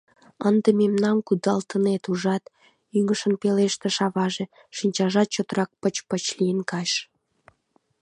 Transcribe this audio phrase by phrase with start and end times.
[0.49, 2.43] —Ынде мемнам кудалтынет, ужат?—
[2.97, 4.45] ӱҥышын пелештыш аваже,
[4.77, 6.93] шинчажат чотрак пыч-пыч лийын кайыш.